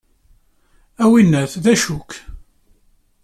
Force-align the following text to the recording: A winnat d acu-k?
A 1.03 1.05
winnat 1.11 1.53
d 1.63 1.65
acu-k? 1.73 2.11